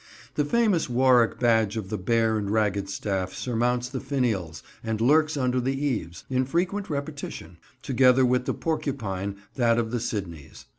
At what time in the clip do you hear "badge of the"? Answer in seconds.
1.37-1.97